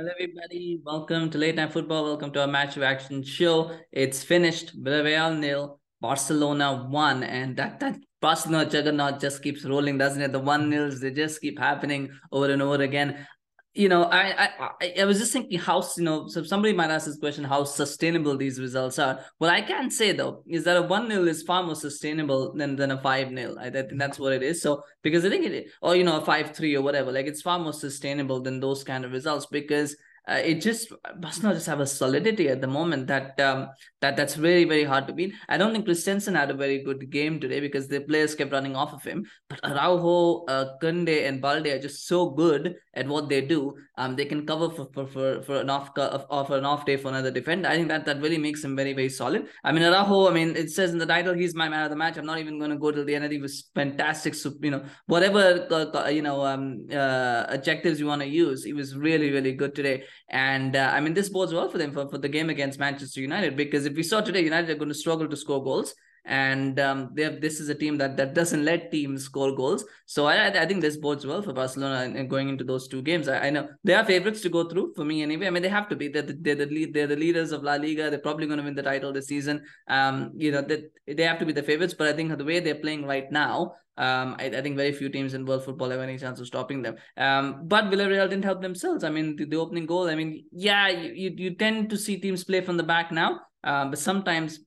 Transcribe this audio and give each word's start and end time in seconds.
Hello, 0.00 0.12
everybody. 0.18 0.80
Welcome 0.82 1.28
to 1.28 1.36
Late 1.36 1.56
Night 1.56 1.74
Football. 1.74 2.04
Welcome 2.04 2.32
to 2.32 2.40
our 2.40 2.46
match 2.46 2.74
reaction 2.76 3.22
show. 3.22 3.70
It's 3.92 4.22
finished. 4.24 4.82
Villarreal 4.82 5.38
nil, 5.38 5.78
Barcelona 6.00 6.86
one, 6.88 7.22
and 7.22 7.54
that 7.58 7.80
that 7.80 7.98
Barcelona 8.18 8.64
juggernaut 8.64 9.20
just 9.20 9.42
keeps 9.42 9.62
rolling, 9.62 9.98
doesn't 9.98 10.22
it? 10.22 10.32
The 10.32 10.38
one 10.38 10.70
nils 10.70 11.00
they 11.00 11.10
just 11.10 11.42
keep 11.42 11.58
happening 11.58 12.08
over 12.32 12.50
and 12.50 12.62
over 12.62 12.82
again 12.82 13.26
you 13.72 13.88
know, 13.88 14.04
I, 14.04 14.48
I 14.80 14.94
I 15.00 15.04
was 15.04 15.18
just 15.18 15.32
thinking 15.32 15.58
how 15.58 15.82
you 15.96 16.02
know, 16.02 16.26
so 16.26 16.42
somebody 16.42 16.74
might 16.74 16.90
ask 16.90 17.06
this 17.06 17.18
question, 17.18 17.44
how 17.44 17.62
sustainable 17.62 18.36
these 18.36 18.58
results 18.58 18.98
are. 18.98 19.20
What 19.38 19.50
I 19.50 19.60
can 19.60 19.90
say 19.90 20.10
though 20.10 20.42
is 20.48 20.64
that 20.64 20.76
a 20.76 20.82
one 20.82 21.08
0 21.08 21.24
is 21.24 21.44
far 21.44 21.62
more 21.62 21.76
sustainable 21.76 22.52
than 22.52 22.74
than 22.74 22.90
a 22.90 23.00
five 23.00 23.28
0 23.28 23.54
I, 23.60 23.66
I, 23.66 23.70
think 23.70 23.98
that's 23.98 24.18
what 24.18 24.32
it 24.32 24.42
is. 24.42 24.60
So 24.60 24.82
because 25.02 25.24
I 25.24 25.28
think 25.28 25.46
it, 25.46 25.68
or 25.82 25.94
you 25.94 26.02
know, 26.02 26.20
a 26.20 26.24
five 26.24 26.54
three 26.54 26.74
or 26.74 26.82
whatever, 26.82 27.12
like 27.12 27.26
it's 27.26 27.42
far 27.42 27.60
more 27.60 27.72
sustainable 27.72 28.40
than 28.40 28.58
those 28.58 28.82
kind 28.82 29.04
of 29.04 29.12
results 29.12 29.46
because 29.46 29.96
uh, 30.30 30.40
it 30.44 30.60
just 30.60 30.92
must 31.20 31.42
not 31.42 31.54
just 31.54 31.66
have 31.66 31.80
a 31.80 31.86
solidity 31.86 32.48
at 32.48 32.60
the 32.60 32.66
moment 32.66 33.08
that 33.08 33.38
um, 33.40 33.68
that 34.00 34.16
that's 34.16 34.34
very 34.34 34.64
very 34.64 34.84
hard 34.84 35.06
to 35.08 35.12
beat. 35.12 35.34
I 35.48 35.58
don't 35.58 35.72
think 35.72 35.86
Christensen 35.86 36.36
had 36.36 36.50
a 36.50 36.54
very 36.54 36.84
good 36.84 37.10
game 37.10 37.40
today 37.40 37.58
because 37.58 37.88
the 37.88 38.00
players 38.00 38.36
kept 38.36 38.52
running 38.52 38.76
off 38.76 38.92
of 38.92 39.02
him. 39.02 39.26
But 39.48 39.58
Araujo, 39.64 40.44
uh, 40.44 40.78
Koundé, 40.80 41.26
and 41.28 41.42
Balde 41.42 41.66
are 41.66 41.80
just 41.80 42.06
so 42.06 42.30
good 42.30 42.76
at 42.94 43.08
what 43.08 43.28
they 43.28 43.40
do. 43.40 43.76
Um, 43.96 44.14
they 44.14 44.24
can 44.24 44.46
cover 44.46 44.70
for 44.70 44.88
for, 44.94 45.06
for, 45.06 45.42
for 45.42 45.56
an 45.60 45.68
off 45.68 45.90
uh, 45.98 46.44
for 46.44 46.58
an 46.58 46.64
off 46.64 46.86
day 46.86 46.96
for 46.96 47.08
another 47.08 47.32
defender. 47.32 47.68
I 47.68 47.74
think 47.74 47.88
that 47.88 48.04
that 48.06 48.20
really 48.20 48.38
makes 48.38 48.62
him 48.62 48.76
very 48.76 48.92
very 48.92 49.08
solid. 49.08 49.48
I 49.64 49.72
mean 49.72 49.82
Araujo. 49.82 50.28
I 50.28 50.32
mean 50.32 50.54
it 50.54 50.70
says 50.70 50.92
in 50.92 50.98
the 50.98 51.06
title 51.06 51.34
he's 51.34 51.56
my 51.56 51.68
man 51.68 51.84
of 51.84 51.90
the 51.90 51.96
match. 51.96 52.16
I'm 52.16 52.26
not 52.26 52.38
even 52.38 52.58
going 52.58 52.70
to 52.70 52.78
go 52.78 52.92
till 52.92 53.04
the 53.04 53.16
end. 53.16 53.24
It 53.24 53.40
was 53.40 53.68
fantastic. 53.74 54.34
You 54.62 54.70
know 54.70 54.84
whatever 55.06 55.66
uh, 55.70 56.08
you 56.08 56.22
know 56.22 56.44
um, 56.44 56.86
uh, 56.90 57.46
adjectives 57.48 57.98
you 57.98 58.06
want 58.06 58.22
to 58.22 58.28
use, 58.28 58.62
he 58.62 58.72
was 58.72 58.96
really 58.96 59.32
really 59.32 59.54
good 59.54 59.74
today. 59.74 60.04
And 60.28 60.76
uh, 60.76 60.90
I 60.92 61.00
mean, 61.00 61.14
this 61.14 61.28
bodes 61.28 61.52
well 61.52 61.68
for 61.68 61.78
them 61.78 61.92
for, 61.92 62.08
for 62.08 62.18
the 62.18 62.28
game 62.28 62.50
against 62.50 62.78
Manchester 62.78 63.20
United 63.20 63.56
because 63.56 63.86
if 63.86 63.94
we 63.94 64.02
saw 64.02 64.20
today, 64.20 64.42
United 64.44 64.70
are 64.70 64.76
going 64.76 64.88
to 64.88 64.94
struggle 64.94 65.28
to 65.28 65.36
score 65.36 65.62
goals. 65.62 65.94
And 66.24 66.78
um, 66.78 67.10
they 67.14 67.22
have, 67.22 67.40
this 67.40 67.60
is 67.60 67.68
a 67.68 67.74
team 67.74 67.98
that, 67.98 68.16
that 68.16 68.34
doesn't 68.34 68.64
let 68.64 68.90
teams 68.90 69.24
score 69.24 69.54
goals. 69.54 69.84
So 70.06 70.26
I, 70.26 70.48
I 70.48 70.66
think 70.66 70.80
this 70.80 70.96
bodes 70.96 71.26
well 71.26 71.42
for 71.42 71.52
Barcelona 71.52 72.18
and 72.18 72.28
going 72.28 72.48
into 72.48 72.64
those 72.64 72.88
two 72.88 73.02
games. 73.02 73.28
I, 73.28 73.46
I 73.46 73.50
know 73.50 73.68
they 73.84 73.94
are 73.94 74.04
favorites 74.04 74.40
to 74.42 74.48
go 74.48 74.68
through 74.68 74.92
for 74.94 75.04
me 75.04 75.22
anyway. 75.22 75.46
I 75.46 75.50
mean, 75.50 75.62
they 75.62 75.68
have 75.68 75.88
to 75.88 75.96
be. 75.96 76.08
They're 76.08 76.22
the, 76.22 76.36
they're 76.40 76.54
the, 76.54 76.66
lead, 76.66 76.94
they're 76.94 77.06
the 77.06 77.16
leaders 77.16 77.52
of 77.52 77.62
La 77.62 77.74
Liga. 77.74 78.10
They're 78.10 78.18
probably 78.18 78.46
going 78.46 78.58
to 78.58 78.64
win 78.64 78.74
the 78.74 78.82
title 78.82 79.12
this 79.12 79.26
season. 79.26 79.62
Um, 79.88 80.32
you 80.36 80.52
know, 80.52 80.62
they, 80.62 80.84
they 81.06 81.22
have 81.24 81.38
to 81.38 81.46
be 81.46 81.52
the 81.52 81.62
favorites. 81.62 81.94
But 81.94 82.08
I 82.08 82.12
think 82.12 82.36
the 82.36 82.44
way 82.44 82.60
they're 82.60 82.74
playing 82.74 83.06
right 83.06 83.30
now, 83.32 83.74
um, 83.96 84.36
I, 84.38 84.46
I, 84.46 84.62
think 84.62 84.76
very 84.76 84.92
few 84.92 85.10
teams 85.10 85.34
in 85.34 85.44
world 85.44 85.64
football 85.64 85.90
have 85.90 86.00
any 86.00 86.16
chance 86.16 86.40
of 86.40 86.46
stopping 86.46 86.80
them. 86.80 86.96
Um, 87.16 87.68
but 87.68 87.84
Villarreal 87.86 88.30
didn't 88.30 88.44
help 88.44 88.62
themselves. 88.62 89.04
I 89.04 89.10
mean, 89.10 89.36
the, 89.36 89.44
the 89.44 89.56
opening 89.56 89.84
goal. 89.84 90.08
I 90.08 90.14
mean, 90.14 90.44
yeah, 90.52 90.88
you, 90.88 91.34
you 91.36 91.54
tend 91.54 91.90
to 91.90 91.98
see 91.98 92.18
teams 92.18 92.44
play 92.44 92.62
from 92.62 92.78
the 92.78 92.82
back 92.82 93.12
now, 93.12 93.40
um, 93.62 93.90
but 93.90 93.98
sometimes 93.98 94.60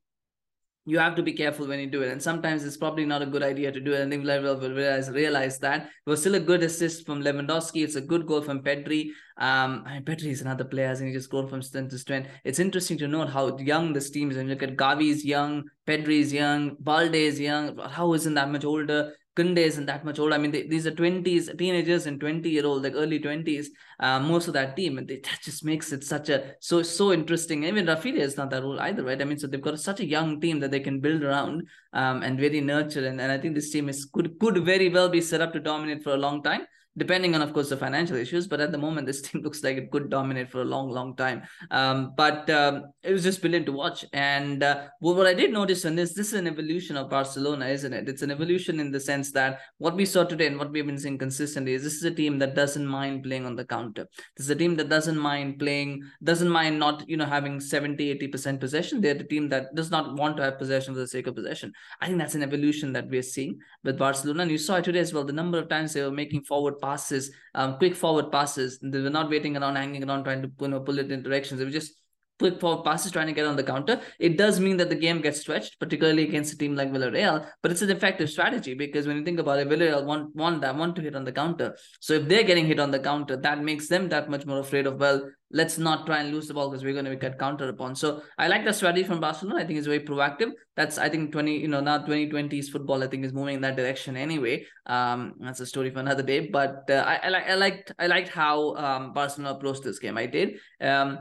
you 0.85 0.99
have 0.99 1.15
to 1.15 1.23
be 1.23 1.33
careful 1.33 1.67
when 1.67 1.79
you 1.79 1.87
do 1.87 2.01
it. 2.01 2.11
And 2.11 2.21
sometimes 2.21 2.65
it's 2.65 2.77
probably 2.77 3.05
not 3.05 3.21
a 3.21 3.25
good 3.25 3.43
idea 3.43 3.71
to 3.71 3.79
do 3.79 3.93
it. 3.93 4.05
I 4.05 4.09
think 4.09 4.25
Villarreal 4.25 4.59
will 4.59 4.73
realize, 4.73 5.09
realize 5.09 5.59
that. 5.59 5.89
It 6.05 6.09
was 6.09 6.19
still 6.19 6.35
a 6.35 6.39
good 6.39 6.61
assist 6.61 7.05
from 7.05 7.23
Lewandowski. 7.23 7.83
It's 7.83 7.95
a 7.95 8.01
good 8.01 8.27
goal 8.27 8.41
from 8.41 8.61
Pedri. 8.61 9.07
Um, 9.37 9.83
I 9.85 9.93
mean, 9.93 10.03
Pedri 10.03 10.31
is 10.31 10.41
another 10.41 10.65
player, 10.65 10.89
and 10.89 11.07
he 11.07 11.13
just 11.13 11.29
grown 11.29 11.47
from 11.47 11.61
strength 11.61 11.91
to 11.91 11.97
strength. 11.97 12.29
It's 12.43 12.59
interesting 12.59 12.97
to 12.97 13.07
note 13.07 13.29
how 13.29 13.57
young 13.57 13.93
this 13.93 14.09
team 14.09 14.29
is. 14.29 14.37
And 14.37 14.49
look 14.49 14.61
at 14.61 14.75
Gavi's 14.75 15.23
young, 15.23 15.63
Pedri's 15.87 16.33
young, 16.33 16.75
Balde 16.79 17.15
is 17.15 17.39
young. 17.39 17.77
How 17.77 18.13
isn't 18.13 18.33
that 18.33 18.51
much 18.51 18.65
older? 18.65 19.13
Koundé 19.35 19.59
isn't 19.59 19.87
that 19.87 20.05
much 20.05 20.19
old. 20.19 20.31
I 20.31 20.37
mean, 20.37 20.51
they, 20.51 20.63
these 20.63 20.85
are 20.85 20.91
20s, 20.91 21.57
teenagers 21.57 22.05
and 22.05 22.19
20 22.19 22.49
year 22.49 22.65
old, 22.65 22.83
like 22.83 22.93
early 22.95 23.19
20s, 23.19 23.67
uh, 23.99 24.19
most 24.19 24.47
of 24.47 24.53
that 24.53 24.75
team. 24.75 24.97
And 24.97 25.07
they, 25.07 25.17
that 25.17 25.39
just 25.41 25.65
makes 25.65 25.91
it 25.91 26.03
such 26.03 26.29
a, 26.29 26.53
so, 26.59 26.83
so 26.83 27.11
interesting. 27.11 27.63
Even 27.63 27.85
Raphinha 27.85 28.19
is 28.19 28.37
not 28.37 28.49
that 28.51 28.63
old 28.63 28.79
either, 28.79 29.03
right? 29.03 29.21
I 29.21 29.25
mean, 29.25 29.39
so 29.39 29.47
they've 29.47 29.61
got 29.61 29.79
such 29.79 29.99
a 29.99 30.05
young 30.05 30.39
team 30.39 30.59
that 30.59 30.71
they 30.71 30.79
can 30.79 30.99
build 30.99 31.23
around 31.23 31.67
um, 31.93 32.21
and 32.21 32.39
very 32.39 32.61
nurture. 32.61 33.07
And, 33.07 33.19
and 33.19 33.31
I 33.31 33.37
think 33.37 33.55
this 33.55 33.71
team 33.71 33.89
is 33.89 34.05
could, 34.05 34.37
could 34.39 34.63
very 34.63 34.89
well 34.89 35.09
be 35.09 35.21
set 35.21 35.41
up 35.41 35.53
to 35.53 35.59
dominate 35.59 36.03
for 36.03 36.13
a 36.13 36.17
long 36.17 36.43
time 36.43 36.67
depending 36.97 37.33
on 37.35 37.41
of 37.41 37.53
course 37.53 37.69
the 37.69 37.77
financial 37.77 38.15
issues 38.15 38.47
but 38.47 38.61
at 38.61 38.71
the 38.71 38.77
moment 38.77 39.07
this 39.07 39.21
team 39.25 39.41
looks 39.41 39.63
like 39.63 39.77
it 39.77 39.91
could 39.91 40.09
dominate 40.09 40.49
for 40.49 40.61
a 40.61 40.65
long 40.65 40.89
long 40.89 41.15
time. 41.15 41.41
Um, 41.71 42.13
but 42.15 42.49
um, 42.49 42.85
it 43.03 43.11
was 43.11 43.23
just 43.23 43.41
brilliant 43.41 43.65
to 43.67 43.71
watch. 43.71 44.05
And 44.13 44.63
uh, 44.63 44.87
well, 45.01 45.15
what 45.15 45.27
i 45.27 45.33
did 45.33 45.51
notice 45.51 45.85
in 45.85 45.95
this 45.95 46.13
this 46.13 46.27
is 46.27 46.33
an 46.33 46.47
evolution 46.47 46.97
of 46.97 47.09
barcelona 47.09 47.67
isn't 47.67 47.93
it? 47.93 48.09
It's 48.09 48.21
an 48.21 48.31
evolution 48.31 48.79
in 48.79 48.91
the 48.91 48.99
sense 48.99 49.31
that 49.31 49.61
what 49.77 49.95
we 49.95 50.05
saw 50.05 50.23
today 50.23 50.47
and 50.47 50.57
what 50.57 50.71
we've 50.71 50.85
been 50.85 50.97
seeing 50.97 51.17
consistently 51.17 51.73
is 51.73 51.83
this 51.83 51.95
is 51.95 52.03
a 52.03 52.11
team 52.11 52.39
that 52.39 52.55
doesn't 52.55 52.85
mind 52.85 53.23
playing 53.23 53.45
on 53.45 53.55
the 53.55 53.65
counter. 53.65 54.07
This 54.35 54.45
is 54.45 54.49
a 54.49 54.55
team 54.55 54.75
that 54.75 54.89
doesn't 54.89 55.17
mind 55.17 55.59
playing 55.59 56.03
doesn't 56.23 56.49
mind 56.49 56.79
not 56.79 57.07
you 57.07 57.17
know 57.17 57.25
having 57.25 57.59
70 57.59 58.09
80 58.11 58.27
percent 58.27 58.59
possession. 58.59 59.01
They're 59.01 59.13
the 59.13 59.23
team 59.23 59.49
that 59.49 59.73
does 59.75 59.91
not 59.91 60.15
want 60.15 60.37
to 60.37 60.43
have 60.43 60.57
possession 60.57 60.93
for 60.93 60.99
the 60.99 61.07
sake 61.07 61.27
of 61.27 61.35
possession. 61.35 61.73
I 62.01 62.07
think 62.07 62.17
that's 62.17 62.35
an 62.35 62.43
evolution 62.43 62.93
that 62.93 63.09
we're 63.09 63.21
seeing 63.21 63.59
with 63.83 63.97
barcelona. 63.97 64.43
And 64.43 64.51
you 64.51 64.57
saw 64.57 64.75
it 64.77 64.83
today 64.83 64.99
as 64.99 65.13
well. 65.13 65.23
The 65.23 65.33
number 65.33 65.57
of 65.57 65.69
times 65.69 65.93
they 65.93 66.01
were 66.01 66.11
making 66.11 66.43
forward 66.43 66.79
passes, 66.83 67.31
um, 67.55 67.77
quick 67.77 67.95
forward 67.95 68.31
passes. 68.31 68.79
They 68.83 69.01
were 69.01 69.17
not 69.19 69.29
waiting 69.29 69.57
around, 69.57 69.77
hanging 69.77 70.07
around, 70.07 70.25
trying 70.25 70.41
to 70.43 70.51
you 70.59 70.67
know, 70.67 70.81
pull 70.81 70.99
it 70.99 71.11
in 71.11 71.23
directions. 71.23 71.59
They 71.59 71.65
were 71.65 71.79
just 71.81 71.93
quick 72.39 72.59
forward 72.59 72.83
passes 72.83 73.11
trying 73.11 73.27
to 73.27 73.33
get 73.33 73.45
on 73.45 73.55
the 73.55 73.63
counter. 73.63 74.01
It 74.19 74.37
does 74.37 74.59
mean 74.59 74.77
that 74.77 74.89
the 74.89 74.95
game 74.95 75.21
gets 75.21 75.39
stretched, 75.39 75.79
particularly 75.79 76.23
against 76.23 76.53
a 76.53 76.57
team 76.57 76.75
like 76.75 76.91
Villarreal, 76.91 77.47
but 77.61 77.71
it's 77.71 77.81
an 77.81 77.91
effective 77.91 78.29
strategy 78.29 78.73
because 78.73 79.07
when 79.07 79.17
you 79.17 79.23
think 79.23 79.39
about 79.39 79.59
it, 79.59 79.69
Villarreal 79.69 80.03
want, 80.03 80.35
want 80.35 80.61
that, 80.61 80.75
want 80.75 80.95
to 80.97 81.01
hit 81.01 81.15
on 81.15 81.23
the 81.23 81.31
counter. 81.31 81.77
So 81.99 82.13
if 82.15 82.27
they're 82.27 82.43
getting 82.43 82.65
hit 82.65 82.79
on 82.79 82.91
the 82.91 82.99
counter, 82.99 83.37
that 83.37 83.63
makes 83.63 83.87
them 83.87 84.09
that 84.09 84.29
much 84.29 84.45
more 84.45 84.59
afraid 84.59 84.87
of, 84.87 84.99
well, 84.99 85.29
let's 85.53 85.77
not 85.77 86.05
try 86.05 86.19
and 86.19 86.33
lose 86.33 86.47
the 86.47 86.53
ball 86.53 86.69
because 86.69 86.83
we're 86.83 86.93
going 86.93 87.05
to 87.05 87.15
get 87.15 87.37
countered 87.37 87.69
upon. 87.69 87.95
So 87.95 88.23
I 88.37 88.47
like 88.47 88.65
the 88.65 88.73
strategy 88.73 89.03
from 89.03 89.19
Barcelona. 89.19 89.61
I 89.61 89.65
think 89.65 89.77
it's 89.77 89.87
very 89.87 89.99
proactive. 89.99 90.51
That's 90.75 90.97
I 90.97 91.07
think 91.09 91.31
20, 91.31 91.59
you 91.59 91.67
know, 91.67 91.79
now 91.79 91.99
2020s 91.99 92.69
football, 92.69 93.03
I 93.03 93.07
think 93.07 93.23
is 93.23 93.33
moving 93.33 93.55
in 93.55 93.61
that 93.61 93.77
direction 93.77 94.17
anyway. 94.17 94.65
Um, 94.87 95.35
that's 95.39 95.59
a 95.59 95.65
story 95.65 95.91
for 95.91 95.99
another 95.99 96.23
day. 96.23 96.47
But 96.47 96.89
uh, 96.89 97.03
I, 97.05 97.29
I 97.29 97.51
I 97.51 97.55
liked 97.55 97.91
I 97.99 98.07
liked 98.07 98.29
how 98.29 98.75
um 98.75 99.13
Barcelona 99.13 99.55
approached 99.55 99.83
this 99.83 99.99
game. 99.99 100.17
I 100.17 100.25
did. 100.25 100.57
Um 100.81 101.19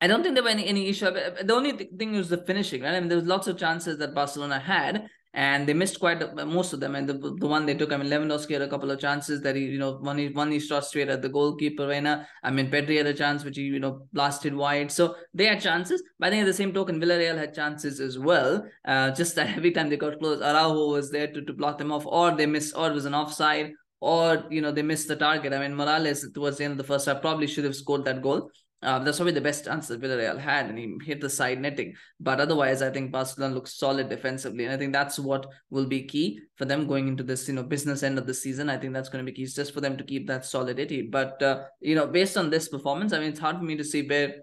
I 0.00 0.06
don't 0.06 0.22
think 0.22 0.34
there 0.34 0.44
were 0.44 0.50
any, 0.50 0.66
any 0.66 0.88
issue. 0.88 1.10
The 1.10 1.54
only 1.54 1.72
thing 1.72 2.12
was 2.12 2.28
the 2.28 2.38
finishing, 2.46 2.82
right? 2.82 2.94
I 2.94 3.00
mean, 3.00 3.08
there 3.08 3.18
was 3.18 3.26
lots 3.26 3.48
of 3.48 3.58
chances 3.58 3.98
that 3.98 4.14
Barcelona 4.14 4.60
had, 4.60 5.08
and 5.34 5.68
they 5.68 5.74
missed 5.74 6.00
quite 6.00 6.22
a, 6.22 6.46
most 6.46 6.72
of 6.72 6.80
them. 6.80 6.94
And 6.94 7.08
the, 7.08 7.14
the 7.14 7.46
one 7.46 7.66
they 7.66 7.74
took, 7.74 7.92
I 7.92 7.96
mean, 7.96 8.08
Lewandowski 8.08 8.52
had 8.52 8.62
a 8.62 8.68
couple 8.68 8.90
of 8.90 8.98
chances 8.98 9.42
that 9.42 9.56
he, 9.56 9.64
you 9.64 9.78
know, 9.78 9.98
one 9.98 10.16
he 10.18 10.28
one 10.28 10.50
he 10.50 10.58
shot 10.58 10.86
straight 10.86 11.08
at 11.08 11.22
the 11.22 11.28
goalkeeper. 11.28 11.86
Reina. 11.86 12.26
I 12.42 12.50
mean, 12.50 12.70
Pedri 12.70 12.96
had 12.96 13.06
a 13.06 13.14
chance 13.14 13.44
which 13.44 13.56
he, 13.56 13.64
you 13.64 13.78
know, 13.78 14.06
blasted 14.12 14.54
wide. 14.54 14.90
So 14.90 15.16
they 15.34 15.46
had 15.46 15.60
chances. 15.60 16.02
But 16.18 16.28
I 16.28 16.30
think 16.30 16.42
at 16.42 16.46
the 16.46 16.54
same 16.54 16.72
token, 16.72 17.00
Villarreal 17.00 17.36
had 17.36 17.54
chances 17.54 18.00
as 18.00 18.18
well. 18.18 18.66
Uh, 18.86 19.10
just 19.10 19.34
that 19.36 19.48
every 19.56 19.70
time 19.70 19.90
they 19.90 19.96
got 19.96 20.18
close, 20.18 20.40
Araujo 20.40 20.92
was 20.92 21.10
there 21.10 21.30
to, 21.30 21.42
to 21.42 21.52
block 21.52 21.78
them 21.78 21.92
off, 21.92 22.06
or 22.06 22.30
they 22.30 22.46
missed, 22.46 22.74
or 22.76 22.88
it 22.88 22.94
was 22.94 23.04
an 23.04 23.14
offside, 23.14 23.72
or 24.00 24.44
you 24.50 24.62
know 24.62 24.72
they 24.72 24.82
missed 24.82 25.08
the 25.08 25.16
target. 25.16 25.52
I 25.52 25.58
mean, 25.58 25.76
Morales 25.76 26.26
towards 26.32 26.56
the 26.56 26.64
end 26.64 26.72
of 26.72 26.78
the 26.78 26.84
first 26.84 27.06
half 27.06 27.20
probably 27.20 27.46
should 27.46 27.64
have 27.64 27.76
scored 27.76 28.04
that 28.06 28.22
goal. 28.22 28.50
Uh, 28.80 29.00
that's 29.00 29.18
probably 29.18 29.32
the 29.32 29.40
best 29.40 29.64
chance 29.64 29.88
that 29.88 30.00
Villarreal 30.00 30.38
had, 30.38 30.66
and 30.66 30.78
he 30.78 30.96
hit 31.04 31.20
the 31.20 31.28
side 31.28 31.60
netting. 31.60 31.94
But 32.20 32.40
otherwise, 32.40 32.80
I 32.80 32.90
think 32.90 33.10
Barcelona 33.10 33.54
looks 33.54 33.76
solid 33.76 34.08
defensively, 34.08 34.64
and 34.64 34.72
I 34.72 34.76
think 34.76 34.92
that's 34.92 35.18
what 35.18 35.46
will 35.70 35.86
be 35.86 36.04
key 36.04 36.40
for 36.54 36.64
them 36.64 36.86
going 36.86 37.08
into 37.08 37.24
this, 37.24 37.48
you 37.48 37.54
know, 37.54 37.64
business 37.64 38.04
end 38.04 38.18
of 38.18 38.26
the 38.26 38.34
season. 38.34 38.70
I 38.70 38.76
think 38.76 38.92
that's 38.92 39.08
going 39.08 39.24
to 39.24 39.30
be 39.30 39.34
key, 39.34 39.46
just 39.46 39.74
for 39.74 39.80
them 39.80 39.96
to 39.96 40.04
keep 40.04 40.28
that 40.28 40.44
solidity. 40.44 41.02
But 41.02 41.42
uh, 41.42 41.64
you 41.80 41.96
know, 41.96 42.06
based 42.06 42.36
on 42.36 42.50
this 42.50 42.68
performance, 42.68 43.12
I 43.12 43.18
mean, 43.18 43.30
it's 43.30 43.40
hard 43.40 43.56
for 43.56 43.64
me 43.64 43.76
to 43.76 43.84
see 43.84 44.06
where 44.06 44.36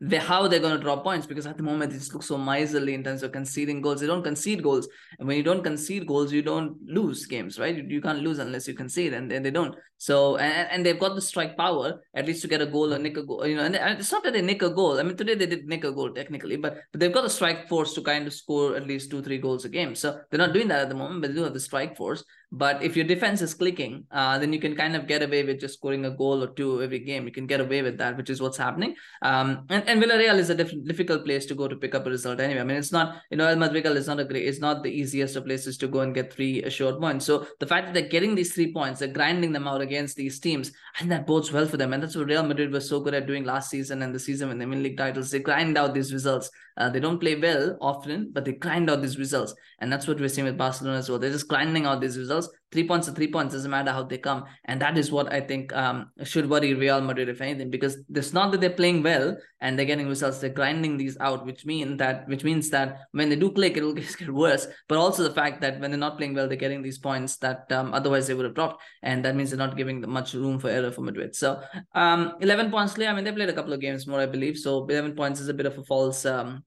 they, 0.00 0.18
how 0.18 0.46
they're 0.46 0.60
going 0.60 0.76
to 0.76 0.82
drop 0.82 1.02
points 1.02 1.26
because 1.26 1.46
at 1.46 1.56
the 1.56 1.62
moment 1.62 1.92
it 1.92 1.98
just 1.98 2.12
looks 2.14 2.26
so 2.26 2.38
miserly 2.38 2.94
in 2.94 3.02
terms 3.02 3.22
of 3.22 3.32
conceding 3.32 3.80
goals. 3.80 4.00
They 4.00 4.06
don't 4.06 4.22
concede 4.22 4.62
goals, 4.62 4.88
and 5.18 5.26
when 5.26 5.36
you 5.36 5.42
don't 5.42 5.64
concede 5.64 6.06
goals, 6.06 6.32
you 6.32 6.42
don't 6.42 6.76
lose 6.86 7.26
games, 7.26 7.58
right? 7.58 7.74
You, 7.76 7.82
you 7.82 8.00
can't 8.00 8.20
lose 8.20 8.38
unless 8.38 8.68
you 8.68 8.74
concede, 8.74 9.12
and, 9.12 9.32
and 9.32 9.44
they 9.44 9.50
don't. 9.50 9.74
So 9.96 10.36
and, 10.36 10.68
and 10.70 10.86
they've 10.86 10.98
got 10.98 11.16
the 11.16 11.20
strike 11.20 11.56
power 11.56 12.00
at 12.14 12.26
least 12.26 12.42
to 12.42 12.48
get 12.48 12.60
a 12.60 12.66
goal 12.66 12.94
or 12.94 12.98
nick 12.98 13.16
a 13.16 13.24
goal. 13.24 13.44
You 13.44 13.56
know, 13.56 13.64
and, 13.64 13.74
and 13.74 13.98
it's 13.98 14.12
not 14.12 14.22
that 14.22 14.34
they 14.34 14.42
nick 14.42 14.62
a 14.62 14.70
goal. 14.70 15.00
I 15.00 15.02
mean, 15.02 15.16
today 15.16 15.34
they 15.34 15.46
did 15.46 15.66
nick 15.66 15.82
a 15.82 15.90
goal 15.90 16.12
technically, 16.12 16.56
but 16.56 16.78
but 16.92 17.00
they've 17.00 17.12
got 17.12 17.22
the 17.22 17.30
strike 17.30 17.68
force 17.68 17.94
to 17.94 18.02
kind 18.02 18.26
of 18.26 18.32
score 18.32 18.76
at 18.76 18.86
least 18.86 19.10
two 19.10 19.22
three 19.22 19.38
goals 19.38 19.64
a 19.64 19.68
game. 19.68 19.96
So 19.96 20.20
they're 20.30 20.38
not 20.38 20.52
doing 20.52 20.68
that 20.68 20.82
at 20.82 20.88
the 20.88 20.94
moment, 20.94 21.22
but 21.22 21.28
they 21.28 21.34
do 21.34 21.42
have 21.42 21.54
the 21.54 21.60
strike 21.60 21.96
force. 21.96 22.22
But 22.50 22.82
if 22.82 22.96
your 22.96 23.04
defense 23.04 23.42
is 23.42 23.52
clicking, 23.52 24.04
uh, 24.10 24.38
then 24.38 24.54
you 24.54 24.58
can 24.58 24.74
kind 24.74 24.96
of 24.96 25.06
get 25.06 25.22
away 25.22 25.44
with 25.44 25.60
just 25.60 25.74
scoring 25.74 26.06
a 26.06 26.10
goal 26.10 26.42
or 26.42 26.46
two 26.46 26.82
every 26.82 26.98
game. 26.98 27.26
You 27.26 27.32
can 27.32 27.46
get 27.46 27.60
away 27.60 27.82
with 27.82 27.98
that, 27.98 28.16
which 28.16 28.30
is 28.30 28.40
what's 28.40 28.56
happening. 28.56 28.94
Um, 29.20 29.66
and, 29.68 29.86
and 29.86 30.02
Villarreal 30.02 30.38
is 30.38 30.48
a 30.48 30.54
diff- 30.54 30.84
difficult 30.84 31.26
place 31.26 31.44
to 31.46 31.54
go 31.54 31.68
to 31.68 31.76
pick 31.76 31.94
up 31.94 32.06
a 32.06 32.10
result 32.10 32.40
anyway. 32.40 32.60
I 32.60 32.64
mean, 32.64 32.78
it's 32.78 32.90
not, 32.90 33.20
you 33.30 33.36
know, 33.36 33.46
El 33.46 33.56
Madrigal 33.56 33.98
is 33.98 34.06
not 34.06 34.18
a 34.18 34.24
great, 34.24 34.46
it's 34.46 34.60
not 34.60 34.82
the 34.82 34.90
easiest 34.90 35.36
of 35.36 35.44
places 35.44 35.76
to 35.78 35.88
go 35.88 36.00
and 36.00 36.14
get 36.14 36.32
three 36.32 36.62
assured 36.62 36.98
points. 37.00 37.26
So 37.26 37.46
the 37.60 37.66
fact 37.66 37.86
that 37.86 37.94
they're 37.94 38.08
getting 38.08 38.34
these 38.34 38.54
three 38.54 38.72
points, 38.72 39.00
they're 39.00 39.08
grinding 39.08 39.52
them 39.52 39.68
out 39.68 39.82
against 39.82 40.16
these 40.16 40.40
teams, 40.40 40.72
and 41.00 41.10
that 41.12 41.26
bodes 41.26 41.52
well 41.52 41.66
for 41.66 41.76
them. 41.76 41.92
And 41.92 42.02
that's 42.02 42.16
what 42.16 42.28
Real 42.28 42.42
Madrid 42.42 42.72
was 42.72 42.88
so 42.88 43.00
good 43.00 43.14
at 43.14 43.26
doing 43.26 43.44
last 43.44 43.68
season 43.68 44.00
and 44.00 44.14
the 44.14 44.18
season 44.18 44.48
when 44.48 44.58
they 44.58 44.64
win 44.64 44.82
league 44.82 44.96
titles. 44.96 45.30
They 45.30 45.40
grind 45.40 45.76
out 45.76 45.92
these 45.92 46.14
results. 46.14 46.50
Uh, 46.78 46.88
they 46.88 47.00
don't 47.00 47.18
play 47.18 47.34
well 47.34 47.76
often, 47.80 48.30
but 48.32 48.44
they 48.44 48.52
grind 48.52 48.88
out 48.88 49.02
these 49.02 49.18
results. 49.18 49.52
And 49.80 49.92
that's 49.92 50.06
what 50.06 50.20
we're 50.20 50.28
seeing 50.28 50.46
with 50.46 50.56
Barcelona 50.56 50.98
as 50.98 51.10
well. 51.10 51.18
They're 51.18 51.32
just 51.32 51.48
grinding 51.48 51.86
out 51.86 52.00
these 52.00 52.16
results 52.16 52.37
Three 52.70 52.86
points 52.86 53.08
are 53.08 53.12
three 53.12 53.32
points, 53.32 53.54
doesn't 53.54 53.70
matter 53.70 53.90
how 53.90 54.02
they 54.02 54.18
come. 54.18 54.44
And 54.66 54.80
that 54.82 54.98
is 54.98 55.10
what 55.10 55.32
I 55.32 55.40
think 55.40 55.74
um, 55.74 56.10
should 56.22 56.48
worry 56.48 56.74
Real 56.74 57.00
Madrid, 57.00 57.28
if 57.28 57.40
anything, 57.40 57.70
because 57.70 57.96
it's 58.14 58.34
not 58.34 58.52
that 58.52 58.60
they're 58.60 58.70
playing 58.70 59.02
well 59.02 59.36
and 59.60 59.78
they're 59.78 59.86
getting 59.86 60.08
results, 60.08 60.38
they're 60.38 60.50
grinding 60.50 60.98
these 60.98 61.16
out, 61.18 61.46
which 61.46 61.64
mean 61.64 61.96
that 61.96 62.28
which 62.28 62.44
means 62.44 62.68
that 62.70 62.98
when 63.12 63.30
they 63.30 63.36
do 63.36 63.50
click, 63.50 63.76
it'll 63.76 63.94
get 64.18 64.30
worse. 64.30 64.66
But 64.88 64.98
also 64.98 65.22
the 65.22 65.34
fact 65.34 65.60
that 65.62 65.80
when 65.80 65.90
they're 65.90 65.98
not 65.98 66.18
playing 66.18 66.34
well, 66.34 66.46
they're 66.46 66.56
getting 66.56 66.82
these 66.82 66.98
points 66.98 67.38
that 67.38 67.72
um, 67.72 67.94
otherwise 67.94 68.26
they 68.26 68.34
would 68.34 68.44
have 68.44 68.54
dropped. 68.54 68.82
And 69.02 69.24
that 69.24 69.34
means 69.34 69.50
they're 69.50 69.58
not 69.58 69.76
giving 69.76 70.00
much 70.08 70.34
room 70.34 70.58
for 70.58 70.68
error 70.68 70.92
for 70.92 71.00
Madrid. 71.00 71.34
So 71.34 71.62
um, 71.94 72.34
11 72.40 72.70
points 72.70 72.98
I 72.98 73.12
mean, 73.14 73.24
they 73.24 73.32
played 73.32 73.48
a 73.48 73.54
couple 73.54 73.72
of 73.72 73.80
games 73.80 74.06
more, 74.06 74.20
I 74.20 74.26
believe. 74.26 74.58
So 74.58 74.84
11 74.84 75.14
points 75.14 75.40
is 75.40 75.48
a 75.48 75.54
bit 75.54 75.66
of 75.66 75.78
a 75.78 75.84
false 75.84 76.26
um, 76.26 76.64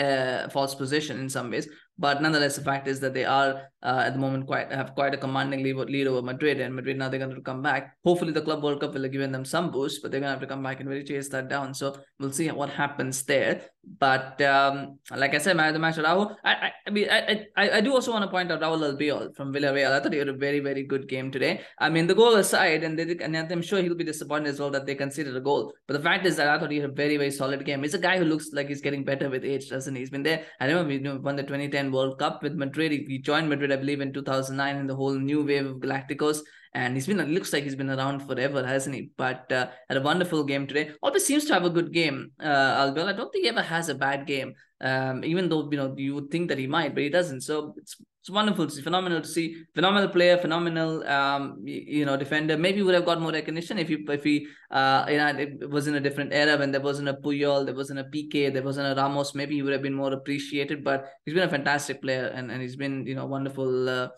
uh, 0.00 0.48
false 0.48 0.74
position 0.74 1.20
in 1.20 1.28
some 1.28 1.50
ways. 1.50 1.68
But 2.00 2.22
nonetheless, 2.22 2.56
the 2.56 2.64
fact 2.64 2.88
is 2.88 2.98
that 3.00 3.12
they 3.12 3.26
are 3.26 3.70
uh, 3.82 4.02
at 4.06 4.14
the 4.14 4.18
moment 4.18 4.46
quite 4.46 4.72
have 4.72 4.94
quite 4.94 5.12
a 5.12 5.18
commanding 5.18 5.62
lead, 5.62 6.06
over 6.06 6.22
Madrid, 6.22 6.58
and 6.58 6.74
Madrid 6.74 6.96
now 6.96 7.10
they're 7.10 7.20
going 7.20 7.34
to 7.34 7.42
come 7.42 7.60
back. 7.60 7.94
Hopefully, 8.04 8.32
the 8.32 8.40
Club 8.40 8.62
World 8.62 8.80
Cup 8.80 8.94
will 8.94 9.02
have 9.02 9.12
given 9.12 9.32
them 9.32 9.44
some 9.44 9.70
boost, 9.70 10.00
but 10.00 10.10
they're 10.10 10.20
going 10.20 10.28
to 10.28 10.38
have 10.38 10.40
to 10.40 10.46
come 10.46 10.62
back 10.62 10.80
and 10.80 10.88
really 10.88 11.04
chase 11.04 11.28
that 11.28 11.48
down. 11.48 11.74
So 11.74 11.96
we'll 12.18 12.32
see 12.32 12.48
what 12.48 12.70
happens 12.70 13.22
there. 13.24 13.62
But 13.98 14.40
um, 14.42 14.98
like 15.14 15.34
I 15.34 15.38
said, 15.38 15.56
man, 15.56 15.72
the 15.72 15.78
match 15.78 15.98
of 15.98 16.04
Raul, 16.04 16.36
I, 16.44 16.52
I, 16.52 16.72
I 16.86 16.90
mean, 16.90 17.08
I, 17.10 17.46
I, 17.56 17.70
I 17.70 17.80
do 17.80 17.92
also 17.94 18.12
want 18.12 18.24
to 18.24 18.30
point 18.30 18.52
out 18.52 18.60
Raul 18.60 18.78
Albiol 18.78 19.34
from 19.34 19.52
Villarreal. 19.52 19.92
I 19.92 20.00
thought 20.00 20.12
he 20.12 20.18
had 20.18 20.28
a 20.28 20.34
very, 20.34 20.60
very 20.60 20.82
good 20.84 21.08
game 21.08 21.30
today. 21.30 21.62
I 21.78 21.88
mean, 21.88 22.06
the 22.06 22.14
goal 22.14 22.34
aside, 22.36 22.84
and, 22.84 22.98
they, 22.98 23.16
and 23.24 23.36
I'm 23.36 23.62
sure 23.62 23.82
he'll 23.82 23.94
be 23.94 24.04
disappointed 24.04 24.48
as 24.48 24.60
well 24.60 24.70
that 24.70 24.84
they 24.84 24.94
conceded 24.94 25.34
a 25.34 25.40
goal. 25.40 25.72
But 25.86 25.94
the 25.94 26.02
fact 26.02 26.26
is 26.26 26.36
that 26.36 26.48
I 26.48 26.58
thought 26.58 26.70
he 26.70 26.78
had 26.78 26.90
a 26.90 26.92
very, 26.92 27.16
very 27.16 27.30
solid 27.30 27.64
game. 27.64 27.82
He's 27.82 27.94
a 27.94 27.98
guy 27.98 28.18
who 28.18 28.24
looks 28.24 28.50
like 28.52 28.68
he's 28.68 28.82
getting 28.82 29.04
better 29.04 29.30
with 29.30 29.44
age, 29.44 29.70
doesn't 29.70 29.94
he? 29.94 30.00
He's 30.00 30.10
been 30.10 30.22
there. 30.22 30.44
I 30.60 30.66
remember 30.66 30.88
we 30.88 31.18
won 31.18 31.36
the 31.36 31.42
2010 31.42 31.89
World 31.92 32.18
Cup 32.18 32.42
with 32.42 32.54
Madrid. 32.54 32.92
He 32.92 33.18
joined 33.18 33.48
Madrid, 33.48 33.72
I 33.72 33.76
believe, 33.76 34.00
in 34.00 34.12
2009 34.12 34.76
in 34.76 34.86
the 34.86 34.94
whole 34.94 35.14
new 35.14 35.44
wave 35.44 35.66
of 35.66 35.76
Galacticos 35.76 36.42
and 36.72 36.94
he's 36.94 37.06
been 37.06 37.18
looks 37.34 37.52
like 37.52 37.64
he's 37.64 37.74
been 37.74 37.90
around 37.90 38.20
forever, 38.20 38.64
hasn't 38.64 38.94
he? 38.94 39.10
But 39.16 39.50
uh, 39.50 39.68
had 39.88 39.98
a 39.98 40.02
wonderful 40.02 40.44
game 40.44 40.66
today. 40.66 40.92
Always 41.02 41.26
seems 41.26 41.44
to 41.46 41.54
have 41.54 41.64
a 41.64 41.70
good 41.70 41.92
game. 41.92 42.32
Uh, 42.38 42.44
Albiol, 42.86 43.06
I 43.06 43.12
don't 43.12 43.32
think 43.32 43.44
he 43.44 43.48
ever 43.48 43.62
has 43.62 43.88
a 43.88 43.94
bad 43.94 44.26
game. 44.26 44.54
Um, 44.80 45.24
even 45.24 45.48
though 45.48 45.68
you 45.70 45.76
know 45.76 45.94
you 45.96 46.14
would 46.14 46.30
think 46.30 46.48
that 46.48 46.58
he 46.58 46.66
might, 46.66 46.94
but 46.94 47.02
he 47.02 47.10
doesn't. 47.10 47.42
So 47.42 47.74
it's 47.76 47.96
it's 48.20 48.30
wonderful 48.30 48.68
see, 48.68 48.82
phenomenal 48.82 49.20
to 49.20 49.26
see, 49.26 49.64
phenomenal 49.74 50.10
player, 50.10 50.38
phenomenal 50.38 51.06
um 51.08 51.60
you, 51.64 51.98
you 51.98 52.04
know 52.04 52.16
defender. 52.16 52.56
Maybe 52.56 52.82
would 52.82 52.94
have 52.94 53.04
got 53.04 53.20
more 53.20 53.32
recognition 53.32 53.78
if 53.78 53.88
he 53.88 53.98
if 54.08 54.22
he 54.22 54.46
uh 54.70 55.06
you 55.08 55.16
know 55.16 55.28
it 55.28 55.68
was 55.68 55.86
in 55.86 55.96
a 55.96 56.00
different 56.00 56.32
era 56.32 56.56
when 56.56 56.70
there 56.70 56.80
wasn't 56.80 57.08
a 57.08 57.14
Puyol, 57.14 57.66
there 57.66 57.74
wasn't 57.74 57.98
a 57.98 58.04
Piqué, 58.04 58.52
there 58.52 58.62
wasn't 58.62 58.86
a 58.86 59.00
Ramos. 59.00 59.34
Maybe 59.34 59.56
he 59.56 59.62
would 59.62 59.72
have 59.72 59.82
been 59.82 59.94
more 59.94 60.12
appreciated. 60.12 60.84
But 60.84 61.10
he's 61.24 61.34
been 61.34 61.48
a 61.48 61.50
fantastic 61.50 62.00
player 62.00 62.26
and 62.26 62.50
and 62.50 62.62
he's 62.62 62.76
been 62.76 63.06
you 63.06 63.16
know 63.16 63.26
wonderful 63.26 63.88
uh, 63.88 64.08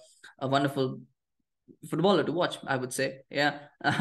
a 0.40 0.48
wonderful 0.48 1.00
footballer 1.88 2.24
to 2.24 2.32
watch, 2.32 2.58
I 2.66 2.76
would 2.76 2.92
say. 2.92 3.20
Yeah. 3.30 3.58
um, 3.84 3.92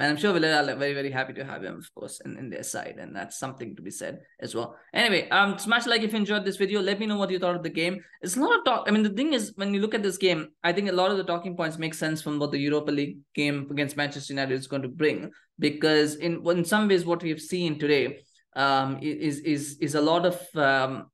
and 0.00 0.02
I'm 0.02 0.16
sure 0.16 0.32
Villarreal 0.32 0.72
are 0.72 0.76
very, 0.76 0.94
very 0.94 1.10
happy 1.10 1.32
to 1.34 1.44
have 1.44 1.62
him, 1.62 1.78
of 1.78 1.94
course, 1.94 2.20
in, 2.24 2.36
in 2.36 2.50
their 2.50 2.62
side. 2.62 2.96
And 2.98 3.14
that's 3.14 3.38
something 3.38 3.76
to 3.76 3.82
be 3.82 3.90
said 3.90 4.20
as 4.40 4.54
well. 4.54 4.76
Anyway, 4.92 5.28
um, 5.30 5.58
smash 5.58 5.86
like 5.86 6.02
if 6.02 6.12
you 6.12 6.18
enjoyed 6.18 6.44
this 6.44 6.56
video. 6.56 6.80
Let 6.80 6.98
me 6.98 7.06
know 7.06 7.16
what 7.16 7.30
you 7.30 7.38
thought 7.38 7.56
of 7.56 7.62
the 7.62 7.70
game. 7.70 8.02
It's 8.20 8.36
a 8.36 8.40
lot 8.40 8.58
of 8.58 8.64
talk. 8.64 8.84
I 8.88 8.90
mean, 8.90 9.02
the 9.02 9.10
thing 9.10 9.32
is, 9.32 9.52
when 9.56 9.72
you 9.72 9.80
look 9.80 9.94
at 9.94 10.02
this 10.02 10.18
game, 10.18 10.48
I 10.64 10.72
think 10.72 10.88
a 10.88 10.92
lot 10.92 11.10
of 11.10 11.16
the 11.16 11.24
talking 11.24 11.56
points 11.56 11.78
make 11.78 11.94
sense 11.94 12.20
from 12.20 12.38
what 12.38 12.50
the 12.50 12.58
Europa 12.58 12.90
League 12.90 13.18
game 13.34 13.68
against 13.70 13.96
Manchester 13.96 14.32
United 14.32 14.54
is 14.54 14.66
going 14.66 14.82
to 14.82 14.88
bring. 14.88 15.30
Because 15.58 16.16
in 16.16 16.44
in 16.48 16.64
some 16.64 16.88
ways, 16.88 17.04
what 17.04 17.22
we've 17.22 17.40
seen 17.40 17.78
today 17.78 18.18
um, 18.56 18.98
is 19.00 19.38
is 19.40 19.78
is 19.80 19.94
a 19.94 20.00
lot 20.00 20.26
of 20.26 20.40
um, 20.56 21.06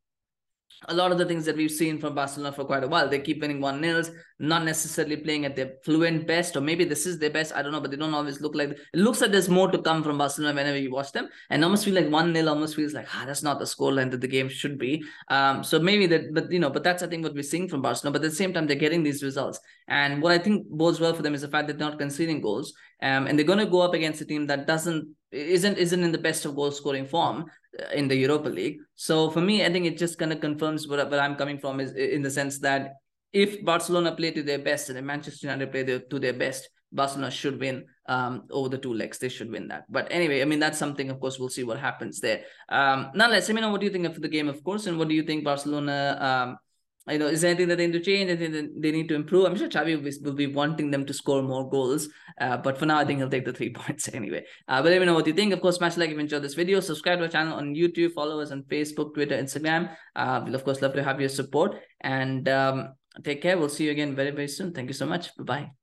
a 0.86 0.94
lot 0.94 1.10
of 1.10 1.18
the 1.18 1.24
things 1.24 1.44
that 1.44 1.56
we've 1.56 1.70
seen 1.70 1.98
from 1.98 2.14
Barcelona 2.14 2.52
for 2.52 2.64
quite 2.64 2.84
a 2.84 2.88
while. 2.88 3.08
They 3.08 3.18
keep 3.18 3.40
winning 3.40 3.60
one 3.60 3.80
nils, 3.80 4.10
not 4.38 4.64
necessarily 4.64 5.16
playing 5.16 5.44
at 5.44 5.56
their 5.56 5.72
fluent 5.84 6.26
best, 6.26 6.56
or 6.56 6.60
maybe 6.60 6.84
this 6.84 7.04
is 7.04 7.18
their 7.18 7.30
best. 7.30 7.52
I 7.54 7.62
don't 7.62 7.72
know, 7.72 7.80
but 7.80 7.90
they 7.90 7.96
don't 7.96 8.14
always 8.14 8.40
look 8.40 8.54
like 8.54 8.70
it 8.70 8.80
looks 8.94 9.20
like 9.20 9.32
there's 9.32 9.48
more 9.48 9.70
to 9.70 9.78
come 9.78 10.04
from 10.04 10.18
Barcelona 10.18 10.54
whenever 10.54 10.78
you 10.78 10.92
watch 10.92 11.10
them. 11.10 11.28
And 11.50 11.64
almost 11.64 11.84
feel 11.84 11.94
like 11.94 12.10
one 12.10 12.32
nil 12.32 12.48
almost 12.48 12.76
feels 12.76 12.94
like 12.94 13.08
ah, 13.14 13.24
that's 13.26 13.42
not 13.42 13.58
the 13.58 13.64
scoreline 13.64 14.10
that 14.12 14.20
the 14.20 14.28
game 14.28 14.48
should 14.48 14.78
be. 14.78 15.02
Um, 15.28 15.64
so 15.64 15.80
maybe 15.80 16.06
that, 16.06 16.32
but 16.32 16.52
you 16.52 16.60
know, 16.60 16.70
but 16.70 16.84
that's 16.84 17.02
I 17.02 17.08
think 17.08 17.24
what 17.24 17.34
we're 17.34 17.42
seeing 17.42 17.68
from 17.68 17.82
Barcelona. 17.82 18.18
But 18.18 18.24
at 18.24 18.30
the 18.30 18.36
same 18.36 18.52
time, 18.52 18.66
they're 18.66 18.76
getting 18.76 19.02
these 19.02 19.22
results. 19.22 19.58
And 19.88 20.22
what 20.22 20.32
I 20.32 20.38
think 20.38 20.68
bodes 20.68 21.00
well 21.00 21.14
for 21.14 21.22
them 21.22 21.34
is 21.34 21.40
the 21.40 21.48
fact 21.48 21.66
that 21.68 21.78
they're 21.78 21.88
not 21.88 21.98
conceding 21.98 22.40
goals. 22.40 22.72
Um, 23.00 23.26
and 23.26 23.38
they're 23.38 23.46
going 23.46 23.58
to 23.58 23.66
go 23.66 23.80
up 23.80 23.94
against 23.94 24.20
a 24.20 24.24
team 24.24 24.46
that 24.48 24.66
doesn't 24.66 25.08
isn't 25.30 25.78
isn't 25.78 26.02
in 26.02 26.12
the 26.12 26.18
best 26.18 26.44
of 26.44 26.56
goal 26.56 26.70
scoring 26.70 27.06
form 27.06 27.44
uh, 27.78 27.92
in 27.92 28.08
the 28.08 28.16
Europa 28.16 28.48
League. 28.48 28.78
So 28.94 29.30
for 29.30 29.40
me, 29.40 29.64
I 29.64 29.70
think 29.70 29.86
it 29.86 29.98
just 29.98 30.18
kind 30.18 30.32
of 30.32 30.40
confirms 30.40 30.88
what, 30.88 31.10
where 31.10 31.20
I'm 31.20 31.36
coming 31.36 31.58
from 31.58 31.80
is 31.80 31.92
in 31.92 32.22
the 32.22 32.30
sense 32.30 32.58
that 32.60 32.94
if 33.32 33.62
Barcelona 33.64 34.14
play 34.14 34.30
to 34.30 34.42
their 34.42 34.58
best 34.58 34.88
and 34.88 35.06
Manchester 35.06 35.46
United 35.46 35.70
play 35.70 35.84
to 35.98 36.18
their 36.18 36.32
best, 36.32 36.70
Barcelona 36.90 37.30
should 37.30 37.60
win 37.60 37.84
um, 38.08 38.44
over 38.50 38.70
the 38.70 38.78
two 38.78 38.94
legs. 38.94 39.18
They 39.18 39.28
should 39.28 39.50
win 39.50 39.68
that. 39.68 39.84
But 39.90 40.08
anyway, 40.10 40.40
I 40.40 40.46
mean, 40.46 40.58
that's 40.58 40.78
something, 40.78 41.10
of 41.10 41.20
course, 41.20 41.38
we'll 41.38 41.50
see 41.50 41.64
what 41.64 41.78
happens 41.78 42.20
there. 42.20 42.44
Um, 42.70 43.10
nonetheless, 43.14 43.48
let 43.48 43.54
me 43.54 43.60
know 43.60 43.70
what 43.70 43.80
do 43.80 43.86
you 43.86 43.92
think 43.92 44.06
of 44.06 44.20
the 44.20 44.28
game, 44.28 44.48
of 44.48 44.64
course, 44.64 44.86
and 44.86 44.98
what 44.98 45.08
do 45.08 45.14
you 45.14 45.22
think 45.22 45.44
Barcelona 45.44 46.16
um, 46.20 46.58
you 47.10 47.18
know, 47.18 47.26
is 47.26 47.40
there 47.40 47.50
anything 47.50 47.68
that 47.68 47.76
they 47.76 47.86
need 47.86 47.92
to 47.92 48.00
change? 48.00 48.30
Anything 48.30 48.52
that 48.52 48.82
they 48.82 48.90
need 48.90 49.08
to 49.08 49.14
improve? 49.14 49.46
I'm 49.46 49.56
sure 49.56 49.68
will, 49.84 50.10
will 50.22 50.32
be 50.32 50.46
wanting 50.46 50.90
them 50.90 51.06
to 51.06 51.14
score 51.14 51.42
more 51.42 51.68
goals. 51.68 52.08
Uh, 52.40 52.56
but 52.56 52.78
for 52.78 52.86
now, 52.86 52.98
I 52.98 53.04
think 53.04 53.18
he'll 53.18 53.30
take 53.30 53.44
the 53.44 53.52
three 53.52 53.70
points 53.80 54.08
anyway. 54.12 54.44
Uh, 54.68 54.82
but 54.82 54.90
let 54.90 55.00
me 55.00 55.06
know 55.06 55.14
what 55.14 55.26
you 55.26 55.32
think. 55.32 55.52
Of 55.52 55.60
course, 55.60 55.76
smash 55.76 55.96
like 55.96 56.10
if 56.10 56.14
you 56.14 56.20
enjoyed 56.20 56.42
this 56.42 56.54
video. 56.54 56.80
Subscribe 56.80 57.18
to 57.18 57.24
our 57.24 57.30
channel 57.30 57.54
on 57.54 57.74
YouTube. 57.74 58.12
Follow 58.12 58.40
us 58.40 58.50
on 58.50 58.62
Facebook, 58.64 59.14
Twitter, 59.14 59.36
Instagram. 59.36 59.94
Uh, 60.16 60.42
we'll, 60.44 60.54
of 60.54 60.64
course, 60.64 60.82
love 60.82 60.94
to 60.94 61.02
have 61.02 61.20
your 61.20 61.28
support. 61.28 61.76
And 62.00 62.48
um, 62.48 62.94
take 63.24 63.42
care. 63.42 63.58
We'll 63.58 63.68
see 63.68 63.84
you 63.84 63.90
again 63.90 64.14
very, 64.14 64.30
very 64.30 64.48
soon. 64.48 64.72
Thank 64.72 64.88
you 64.88 64.94
so 64.94 65.06
much. 65.06 65.36
Bye-bye. 65.36 65.77